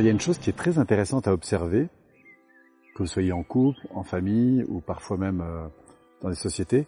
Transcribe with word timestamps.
Il 0.00 0.06
y 0.06 0.08
a 0.08 0.12
une 0.12 0.20
chose 0.20 0.38
qui 0.38 0.48
est 0.48 0.54
très 0.54 0.78
intéressante 0.78 1.28
à 1.28 1.34
observer, 1.34 1.90
que 2.94 3.02
vous 3.02 3.06
soyez 3.06 3.32
en 3.32 3.42
couple, 3.42 3.86
en 3.90 4.02
famille 4.02 4.64
ou 4.66 4.80
parfois 4.80 5.18
même 5.18 5.42
euh, 5.42 5.68
dans 6.22 6.30
les 6.30 6.36
sociétés, 6.36 6.86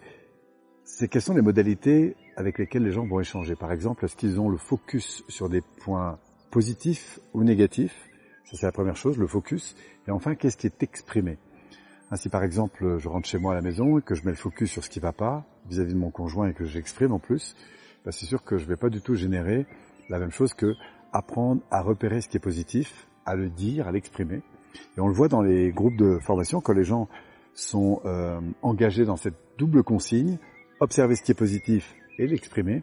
c'est 0.84 1.08
quelles 1.08 1.20
sont 1.20 1.34
les 1.34 1.42
modalités 1.42 2.16
avec 2.36 2.58
lesquelles 2.58 2.84
les 2.84 2.90
gens 2.90 3.04
vont 3.04 3.20
échanger. 3.20 3.54
Par 3.54 3.70
exemple, 3.70 4.06
est-ce 4.06 4.16
qu'ils 4.16 4.40
ont 4.40 4.48
le 4.48 4.56
focus 4.56 5.24
sur 5.28 5.50
des 5.50 5.60
points 5.60 6.18
positifs 6.50 7.20
ou 7.34 7.44
négatifs? 7.44 8.08
Ça 8.46 8.56
c'est 8.56 8.66
la 8.66 8.72
première 8.72 8.96
chose, 8.96 9.18
le 9.18 9.26
focus. 9.26 9.76
Et 10.08 10.10
enfin, 10.10 10.34
qu'est-ce 10.34 10.56
qui 10.56 10.66
est 10.66 10.82
exprimé? 10.82 11.36
Si 12.14 12.30
par 12.30 12.42
exemple, 12.42 12.96
je 12.96 13.08
rentre 13.08 13.28
chez 13.28 13.38
moi 13.38 13.52
à 13.52 13.56
la 13.56 13.62
maison 13.62 13.98
et 13.98 14.02
que 14.02 14.14
je 14.14 14.24
mets 14.24 14.30
le 14.30 14.38
focus 14.38 14.70
sur 14.70 14.82
ce 14.82 14.88
qui 14.88 15.00
va 15.00 15.12
pas 15.12 15.44
vis-à-vis 15.68 15.92
de 15.92 15.98
mon 15.98 16.10
conjoint 16.10 16.48
et 16.48 16.54
que 16.54 16.64
j'exprime 16.64 17.12
en 17.12 17.18
plus, 17.18 17.56
bah, 18.06 18.10
c'est 18.10 18.26
sûr 18.26 18.42
que 18.42 18.56
je 18.56 18.64
vais 18.64 18.76
pas 18.76 18.88
du 18.88 19.02
tout 19.02 19.14
générer 19.14 19.66
la 20.08 20.18
même 20.18 20.30
chose 20.30 20.54
que 20.54 20.74
apprendre 21.12 21.62
à 21.70 21.82
repérer 21.82 22.20
ce 22.20 22.28
qui 22.28 22.36
est 22.36 22.40
positif, 22.40 23.06
à 23.26 23.34
le 23.34 23.48
dire, 23.48 23.88
à 23.88 23.92
l'exprimer. 23.92 24.42
Et 24.96 25.00
on 25.00 25.08
le 25.08 25.14
voit 25.14 25.28
dans 25.28 25.42
les 25.42 25.70
groupes 25.70 25.96
de 25.96 26.18
formation 26.18 26.60
quand 26.60 26.72
les 26.72 26.84
gens 26.84 27.08
sont 27.54 28.00
euh, 28.04 28.40
engagés 28.62 29.04
dans 29.04 29.16
cette 29.16 29.36
double 29.58 29.82
consigne, 29.82 30.38
observer 30.80 31.16
ce 31.16 31.22
qui 31.22 31.32
est 31.32 31.36
positif 31.36 31.94
et 32.18 32.26
l'exprimer. 32.26 32.82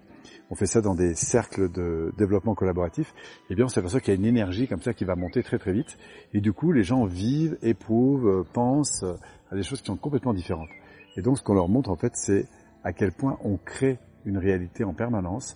On 0.51 0.55
fait 0.55 0.65
ça 0.65 0.81
dans 0.81 0.95
des 0.95 1.15
cercles 1.15 1.71
de 1.71 2.13
développement 2.17 2.55
collaboratif. 2.55 3.13
Eh 3.49 3.55
bien, 3.55 3.65
on 3.65 3.69
s'aperçoit 3.69 3.99
qu'il 3.99 4.13
y 4.13 4.17
a 4.17 4.19
une 4.19 4.25
énergie 4.25 4.67
comme 4.67 4.81
ça 4.81 4.93
qui 4.93 5.05
va 5.05 5.15
monter 5.15 5.43
très 5.43 5.59
très 5.59 5.73
vite. 5.73 5.97
Et 6.33 6.41
du 6.41 6.53
coup, 6.53 6.71
les 6.71 6.83
gens 6.83 7.05
vivent, 7.05 7.57
éprouvent, 7.61 8.27
euh, 8.27 8.43
pensent 8.53 9.05
à 9.51 9.55
des 9.55 9.63
choses 9.63 9.81
qui 9.81 9.87
sont 9.87 9.97
complètement 9.97 10.33
différentes. 10.33 10.69
Et 11.17 11.21
donc, 11.21 11.37
ce 11.37 11.43
qu'on 11.43 11.53
leur 11.53 11.69
montre 11.69 11.89
en 11.89 11.95
fait, 11.95 12.13
c'est 12.15 12.47
à 12.83 12.93
quel 12.93 13.11
point 13.11 13.37
on 13.43 13.57
crée 13.57 13.99
une 14.25 14.37
réalité 14.37 14.83
en 14.83 14.93
permanence 14.93 15.55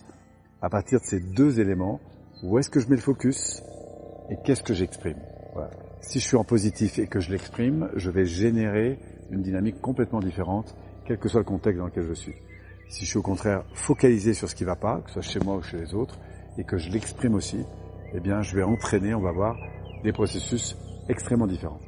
à 0.62 0.68
partir 0.70 1.00
de 1.00 1.04
ces 1.04 1.20
deux 1.20 1.60
éléments. 1.60 2.00
Où 2.42 2.58
est-ce 2.58 2.70
que 2.70 2.80
je 2.80 2.88
mets 2.88 2.96
le 2.96 3.02
focus 3.02 3.62
et 4.30 4.36
qu'est-ce 4.44 4.62
que 4.62 4.74
j'exprime 4.74 5.20
voilà. 5.54 5.70
Si 6.00 6.18
je 6.18 6.26
suis 6.26 6.36
en 6.36 6.42
positif 6.42 6.98
et 6.98 7.06
que 7.06 7.20
je 7.20 7.30
l'exprime, 7.30 7.88
je 7.94 8.10
vais 8.10 8.26
générer 8.26 8.98
une 9.30 9.40
dynamique 9.40 9.80
complètement 9.80 10.18
différente, 10.18 10.74
quel 11.06 11.16
que 11.16 11.28
soit 11.28 11.40
le 11.40 11.44
contexte 11.44 11.78
dans 11.78 11.86
lequel 11.86 12.06
je 12.08 12.12
suis. 12.12 12.34
Si 12.88 13.04
je 13.04 13.10
suis 13.10 13.18
au 13.18 13.22
contraire 13.22 13.64
focalisé 13.72 14.34
sur 14.34 14.48
ce 14.48 14.54
qui 14.54 14.64
va 14.64 14.74
pas, 14.74 15.00
que 15.00 15.10
ce 15.10 15.20
soit 15.20 15.32
chez 15.32 15.38
moi 15.38 15.56
ou 15.56 15.62
chez 15.62 15.78
les 15.78 15.94
autres, 15.94 16.18
et 16.58 16.64
que 16.64 16.76
je 16.76 16.90
l'exprime 16.90 17.34
aussi, 17.34 17.64
eh 18.12 18.20
bien, 18.20 18.42
je 18.42 18.56
vais 18.56 18.64
entraîner, 18.64 19.14
on 19.14 19.20
va 19.20 19.32
voir, 19.32 19.56
des 20.02 20.12
processus 20.12 20.76
extrêmement 21.08 21.46
différents. 21.46 21.80